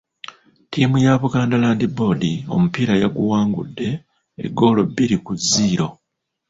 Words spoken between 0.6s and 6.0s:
Ttiimu ya Buganda Land Board omupiira yaguwangudde eggoolo bbiri ku zziro.